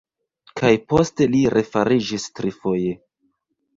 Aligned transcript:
Kaj 0.61 0.71
poste 0.93 1.27
li 1.35 1.41
refariĝis 1.55 2.27
trifoje. 2.41 2.99